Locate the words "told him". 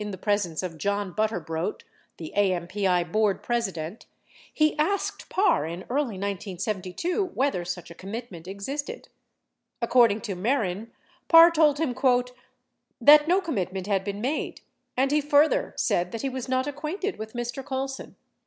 11.51-11.93